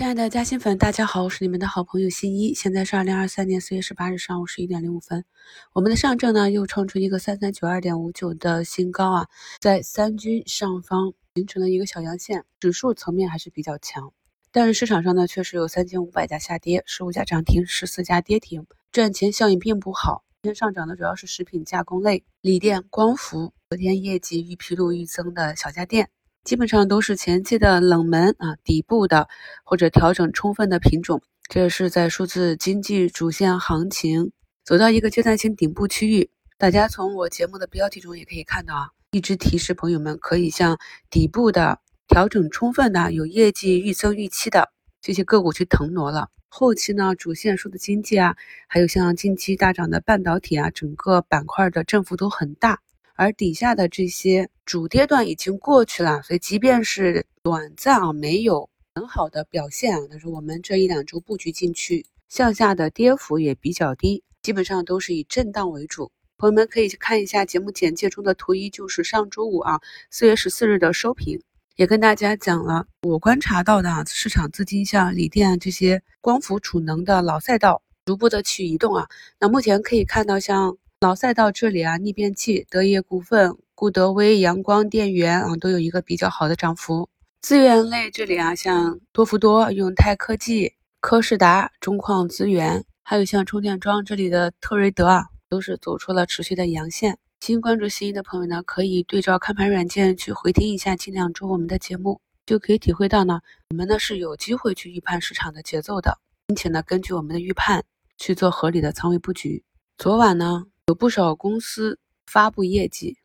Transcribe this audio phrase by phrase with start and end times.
[0.00, 2.54] 亲爱的嘉兴粉，大家好，我是你们的好朋友新一。
[2.54, 5.26] 现在是二零二三年四月十八日上午十一点零五分，
[5.74, 9.28] 我们的上证呢又创出一个三三九二点五九的新高啊，
[9.60, 14.10] 在三均上方形成了一个小阳线，指数层面还是比较强。
[14.50, 20.24] 但是市场上呢，确实有三千五百家下跌，十五家涨停，十四家跌停，赚钱效应并不好。
[20.40, 26.08] 今天上涨的主要是食品加工类、锂电、光伏，昨天业绩预披露预增的小家电。
[26.50, 29.28] 基本上都是前期的冷门啊，底部的
[29.62, 34.32] 或者调整充分的品种，这是在数字经济主线行情
[34.64, 36.28] 走到一个阶段性顶部区域。
[36.58, 46.30] 大家从我节目的标题中也可以看到啊，一直提示朋友们可以向底部的调整充分的、有业绩预增预期的这些个股去腾挪了。
[46.48, 48.34] 后期呢，主线数字经济啊，
[48.66, 52.80] 还有像近期大涨的半导体啊，整个板块的振幅都很大。
[53.20, 66.10] 而底下的这些主跌段已经过去了，所以即便是短暂啊没有很好的表现啊，但是我们这一两周布局进去，向下的跌幅也比较低，基本上都是以震荡为主。
[66.38, 69.78] 朋友们可以去看一下节目简介中的图一，就是上周五啊
[70.10, 71.38] 四月十四日的收评，
[71.76, 79.06] 也跟大家讲了我观察到的啊市场资金像锂电这些光伏储能的老赛道逐步的去移动啊，
[79.38, 80.74] 那目前可以看到像。
[81.00, 87.08] 老赛道这里啊，逆变器、德业股份、固德威、阳光电源啊，都有一个比较好的涨幅。
[87.40, 97.16] 资源类这里啊，像多氟多、永泰科技、科士达、中矿资源，还有像充电桩这里的特瑞德啊，都是走出了持续的阳线。
[97.40, 103.40] 新关注新一的朋友呢，可以对照看盘软件去回听一下近两周我们的节目，就可以体会到呢，
[103.70, 107.82] 我们呢是有机会去预判市场的节奏的，并且呢，根据我们的预判
[108.18, 109.64] 去做合理的仓位布局。
[109.96, 110.66] 昨晚呢。
[110.90, 113.16] 有不少公司发布业绩，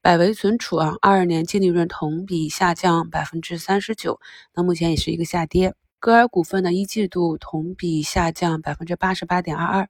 [0.00, 4.18] 百维存储啊，二二年净利润同比下降百分之三十九，
[4.56, 5.72] 那目前也是一个下跌。
[6.00, 9.88] 歌尔股份呢，一季度同比下降百分之八十八点二二。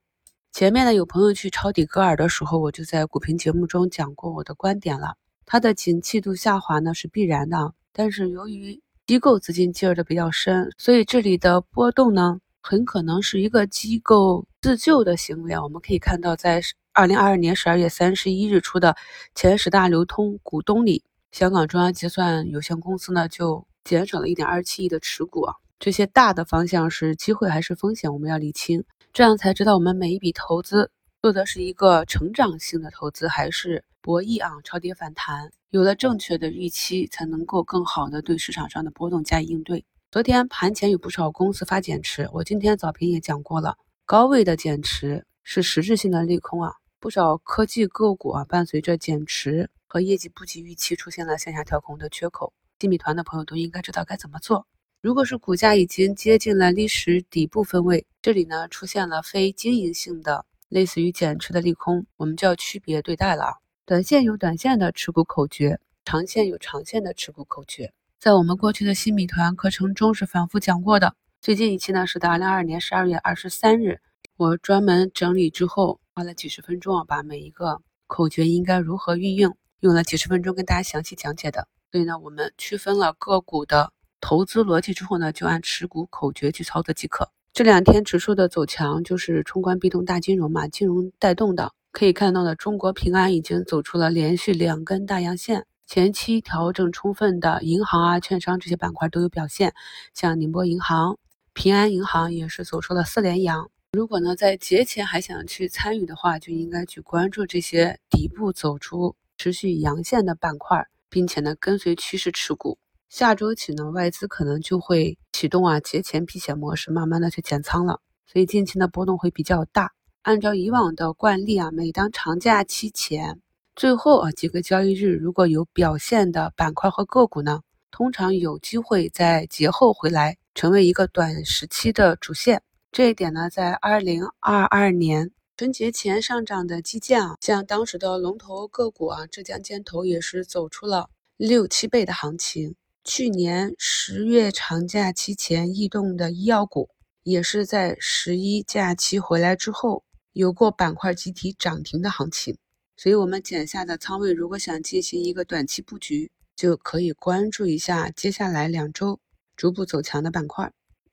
[0.52, 5.14] 前面呢，有朋友去抄底歌尔的时候，我就在股评节目中讲过我的观点了，
[5.46, 15.62] 它的景气度下滑呢是必然的，但是由于机构资金介入的比较深，所以这里的波动呢，很可能是一个机构自救的行为啊。
[15.62, 16.60] 我们可以看到在。
[16.94, 18.94] 二零二二年十二月三十一日出的
[19.34, 25.54] 前十大流通股东里，香港中央结算有限公司呢就减少了一点二七亿的持股啊。
[25.78, 30.90] 这些大的方向是机会还是风险，我们要理清，这样才知道我们每一笔投资
[31.22, 35.50] 做的是一个成长性的投资，还是博弈啊超跌反弹。
[35.70, 39.86] 有了正确的预期，才能够更好的对市场上的波动加以应对。
[40.10, 46.74] 昨天盘前有不少公司发减持，我今天早评也讲过了，高位的减持是实质性的利空啊。
[47.02, 52.52] 不少科技个股啊，伴随着减持和业绩不及预期，出现了向下跳空的缺口。
[52.78, 54.68] 新米团的朋友都应该知道该怎么做。
[55.00, 63.58] 如果是股价已经接近了历史底部分位，这里呢出现了非经营性的类似于减持的利空，我们就要区别对待了。
[63.84, 67.92] 短线有短线的持股口诀，长线有长线的持股口诀。
[68.20, 71.16] 在我们过去的新米团课程中是反复讲过的。
[71.40, 74.00] 最近一期呢是在二零二二年十二月二十三日，
[74.36, 75.98] 我专门整理之后。
[76.14, 81.66] 花了几十分钟啊，把每一个口诀应该如何运用，用了几十分钟跟大家详细讲解的。
[81.90, 87.30] 所以呢，我们区分了个股的投资逻辑之后呢，就按持股口诀去操作即可。
[87.54, 91.72] 这两天指数的走强就是冲关必动大金融嘛，金融带动的。
[91.92, 99.72] 可以看到呢，中国平安已经走出了连续两根大阳线，前期调整充分的银行啊、券商这些板块都有表现，
[100.12, 101.18] 像宁波银行、
[101.54, 103.70] 平安银行也是走出了四连阳。
[103.94, 112.78] 如果呢，在节前还想去参与的话，就应该去关注这些底部走出持续阳线的板块，并且呢，跟随趋势持股。
[113.10, 118.00] 下周起呢，外资可能就会启动啊节前避险模式，慢慢的去减仓了。
[118.26, 119.92] 所以近期的波动会比较大。
[120.22, 123.40] 按照以往的惯例啊，每当长假期前
[123.76, 127.60] 最后啊几个交易日，如果有表现的板块和个股呢，
[127.90, 132.62] 通常有机会在节后回来，成为一个短时期的主线。
[132.92, 141.08] 这一点呢，在二零二二年春节前上涨的基建啊，像当时的龙头个股啊，浙江建投也是走出了
[141.38, 142.76] 六七倍的行情。
[143.02, 146.90] 去年十月长假期前异动的医药股，
[147.22, 150.04] 也是在十一假期回来之后，
[150.34, 152.58] 有过板块集体涨停的行情。
[152.98, 159.18] 所以，我们减下的仓位，如果想进行一个短期布局，就可以关注一下接下来两周
[159.56, 160.70] 逐步走强的板块。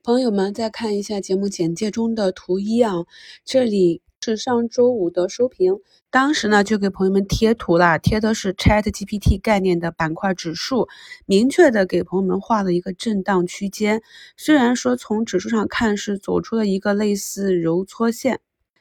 [0.09, 3.05] 朋友们，再看一下节目简介中的图一啊，
[3.45, 5.75] 这里是上周五的收评，
[6.09, 10.87] 当时呢就给朋友们贴图了，贴的是 Chat GPT 概念的板块指数，
[11.27, 14.01] 明确的给朋友们画了一个震荡区间。
[14.35, 18.39] 虽然说从指数上看是走出了一个类似揉搓线，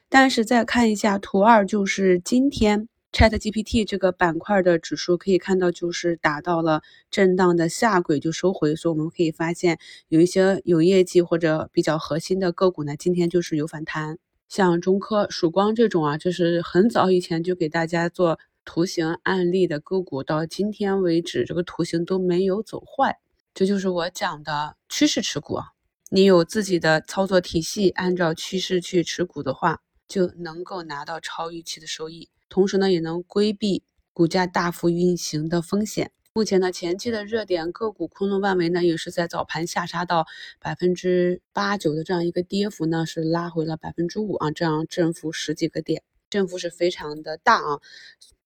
[0.09, 9.79] 但是再看一下图二，就是今天 Chat GPT 这个板块的指数，可以看到就是达到了震荡的下轨就收回，所以我们可以发现
[10.09, 14.19] 有一些有业绩或者比较核心的个股呢，今天就是有反弹。
[14.49, 23.19] 像中科、曙光这种啊，就是很早以前就给大家做图形案例的个股，到今天为止，这个图形都没有走坏。
[23.55, 25.69] 这就是我讲的趋势持股啊。
[26.11, 36.11] 你有自己的操作体系，按照趋势去持股的话，就能够拿到超预期的收益，同时呢，也能规避股价大幅运行的风险。
[36.35, 40.27] 目前呢，前期的热点个股昆仑万维呢，也是在早盘下杀到
[40.61, 47.81] 百分之八九的这样一个跌幅呢，是拉回了百分之五啊，这样振幅十几个点，振幅是非常的大啊。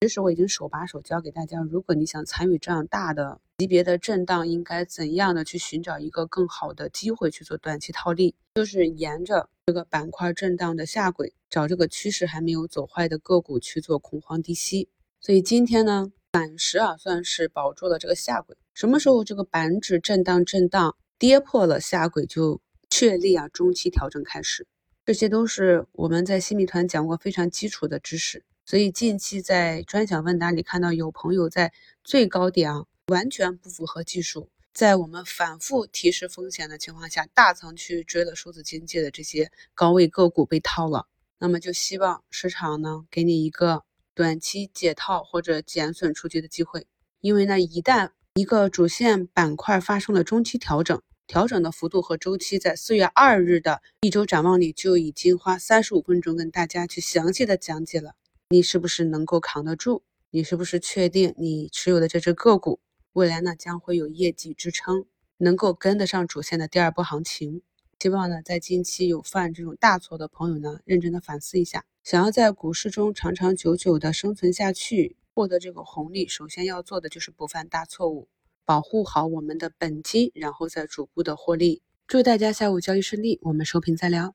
[0.01, 14.91] 其实我已经手把手教给大家，如果你想参与这样大的级别的震荡，应该怎样的去寻找一个更好的机会去做短期套利，就是沿着这个板块震荡的下轨，找这个趋势还没有走坏的个股去做恐慌低吸。
[15.19, 16.13] 所以今天呢。
[16.35, 18.57] 暂时啊，算是保住了这个下轨。
[18.73, 24.67] 什么时候这个板指震荡震荡跌破了下轨，就确立啊中期调整开始。
[25.05, 28.45] 这些都是我们在新米团讲过非常基础的知识。
[28.65, 31.71] 所以近期在专享问答里看到有朋友在
[32.03, 41.07] 最高点啊完全不符合技术，在我们反复提示风险的情况下，大仓去追了数字经济的这些高位个股被套了。
[41.39, 43.85] 那么就希望市场呢给你一个。
[44.15, 46.87] 短期解套或者减损出局的机会，
[47.23, 58.13] 因为呢，一旦一个主线板块发生了中期调整，调整的幅度和周期，在四月二日的一周展望里就已经花三十五分钟跟大家去详细的讲解了。
[58.51, 60.03] 你是不是能够扛得住？
[60.29, 62.81] 你是不是确定你持有的这只个股
[63.15, 65.05] 未来呢将会有业绩支撑，
[65.37, 67.61] 能够跟得上主线的第二波行情？
[67.99, 71.85] 希望呢，在近期有犯这种大错的朋友呢，认真的反思一下。
[72.03, 78.29] 想要在股市中长长久久的生存下去，获得这个红利，首先要做的就是不犯大错误，
[78.65, 81.83] 保护好我们的本金，然后再逐步的获利。
[82.07, 84.35] 祝大家下午交易顺利，我们收评再聊。